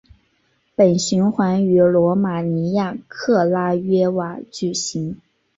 [0.75, 5.21] 本循环于罗马尼亚克拉约瓦举行。